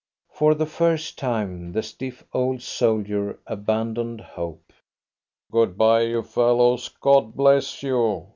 For 0.33 0.55
the 0.55 0.65
first 0.65 1.19
time 1.19 1.73
the 1.73 1.83
stiff 1.83 2.23
old 2.33 2.63
soldier 2.63 3.37
abandoned 3.45 4.19
hope. 4.19 4.73
"Good 5.51 5.77
bye, 5.77 6.01
you 6.05 6.23
fellows! 6.23 6.89
God 7.01 7.35
bless 7.35 7.83
you!" 7.83 8.29